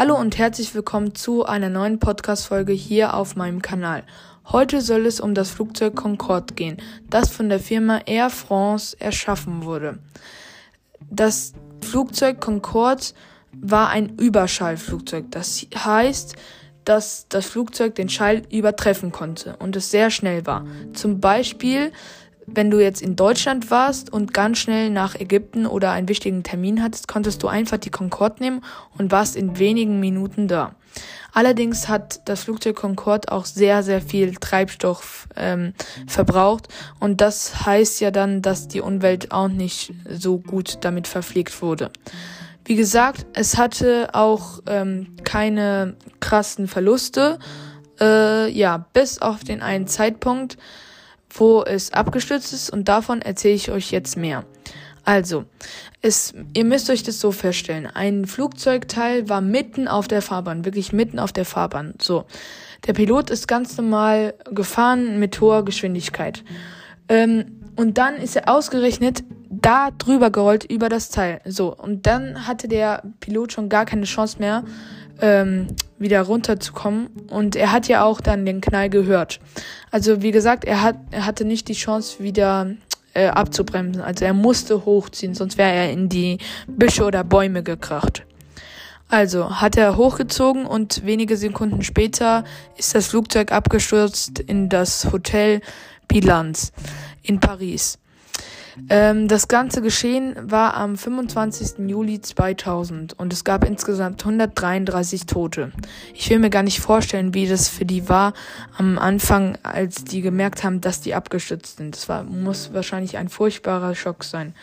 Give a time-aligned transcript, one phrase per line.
[0.00, 4.02] Hallo und herzlich willkommen zu einer neuen Podcast-Folge hier auf meinem Kanal.
[4.50, 6.78] Heute soll es um das Flugzeug Concorde gehen,
[7.10, 9.98] das von der Firma Air France erschaffen wurde.
[11.10, 11.52] Das
[11.82, 13.08] Flugzeug Concorde
[13.52, 15.26] war ein Überschallflugzeug.
[15.32, 16.34] Das heißt,
[16.86, 20.64] dass das Flugzeug den Schall übertreffen konnte und es sehr schnell war.
[20.94, 21.92] Zum Beispiel
[22.54, 26.82] wenn du jetzt in Deutschland warst und ganz schnell nach Ägypten oder einen wichtigen Termin
[26.82, 28.64] hattest, konntest du einfach die Concorde nehmen
[28.96, 30.74] und warst in wenigen Minuten da.
[31.32, 35.74] Allerdings hat das Flugzeug Concorde auch sehr, sehr viel Treibstoff ähm,
[36.08, 36.68] verbraucht
[36.98, 41.90] und das heißt ja dann, dass die Umwelt auch nicht so gut damit verpflegt wurde.
[42.64, 47.38] Wie gesagt, es hatte auch ähm, keine krassen Verluste,
[48.00, 50.56] äh, ja, bis auf den einen Zeitpunkt,
[51.30, 54.44] wo es abgestürzt ist und davon erzähle ich euch jetzt mehr.
[55.04, 55.44] Also,
[56.02, 57.86] es, ihr müsst euch das so vorstellen.
[57.86, 61.94] Ein Flugzeugteil war mitten auf der Fahrbahn, wirklich mitten auf der Fahrbahn.
[62.00, 62.24] So.
[62.86, 66.44] Der Pilot ist ganz normal gefahren mit hoher Geschwindigkeit.
[67.08, 71.40] Ähm, und dann ist er ausgerechnet da drüber gerollt über das Teil.
[71.44, 71.74] So.
[71.74, 74.64] Und dann hatte der Pilot schon gar keine Chance mehr,
[75.20, 75.68] ähm,
[75.98, 77.08] wieder runterzukommen.
[77.28, 79.40] Und er hat ja auch dann den Knall gehört.
[79.90, 82.70] Also wie gesagt, er, hat, er hatte nicht die Chance wieder
[83.14, 84.02] äh, abzubremsen.
[84.02, 88.24] Also er musste hochziehen, sonst wäre er in die Büsche oder Bäume gekracht.
[89.08, 92.44] Also hat er hochgezogen und wenige Sekunden später
[92.76, 95.60] ist das Flugzeug abgestürzt in das Hotel
[96.06, 96.72] Bilanz
[97.22, 97.98] in Paris.
[98.88, 101.88] Ähm, das ganze Geschehen war am 25.
[101.88, 105.72] Juli 2000 und es gab insgesamt 133 Tote.
[106.14, 108.32] Ich will mir gar nicht vorstellen, wie das für die war
[108.76, 111.94] am Anfang, als die gemerkt haben, dass die abgestürzt sind.
[111.94, 114.54] Das war, muss wahrscheinlich ein furchtbarer Schock sein.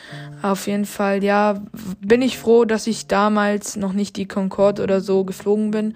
[0.42, 1.62] Auf jeden Fall, ja,
[2.00, 5.96] bin ich froh, dass ich damals noch nicht die Concorde oder so geflogen bin.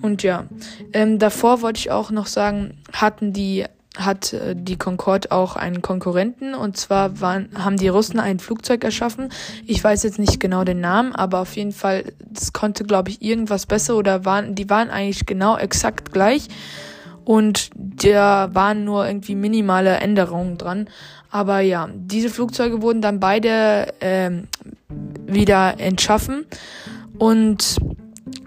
[0.00, 0.46] Und ja,
[0.92, 3.64] ähm, davor wollte ich auch noch sagen, hatten die
[3.98, 8.84] hat äh, die Concorde auch einen Konkurrenten und zwar waren, haben die Russen ein Flugzeug
[8.84, 9.30] erschaffen.
[9.66, 13.20] Ich weiß jetzt nicht genau den Namen, aber auf jeden Fall, das konnte, glaube ich,
[13.20, 16.48] irgendwas besser oder waren, die waren eigentlich genau exakt gleich
[17.24, 20.88] und da waren nur irgendwie minimale Änderungen dran.
[21.30, 24.48] Aber ja, diese Flugzeuge wurden dann beide ähm,
[25.26, 26.46] wieder entschaffen
[27.18, 27.78] und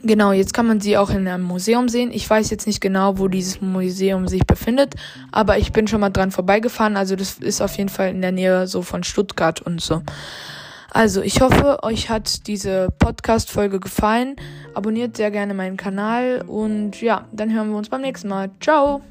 [0.03, 2.11] Genau, jetzt kann man sie auch in einem Museum sehen.
[2.11, 4.95] Ich weiß jetzt nicht genau, wo dieses Museum sich befindet,
[5.31, 6.97] aber ich bin schon mal dran vorbeigefahren.
[6.97, 10.01] Also das ist auf jeden Fall in der Nähe so von Stuttgart und so.
[10.89, 14.35] Also ich hoffe, euch hat diese Podcast-Folge gefallen.
[14.73, 18.49] Abonniert sehr gerne meinen Kanal und ja, dann hören wir uns beim nächsten Mal.
[18.59, 19.01] Ciao!